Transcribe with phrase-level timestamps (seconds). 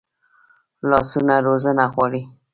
[0.89, 2.21] لاسونه روزنه غواړي